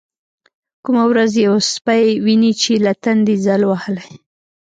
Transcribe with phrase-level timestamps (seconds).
[0.83, 4.05] کومه ورځ يو سپى ويني چې له تندې ځل وهلى.